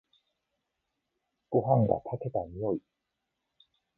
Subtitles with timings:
[1.51, 2.81] ごはんが炊けた匂い。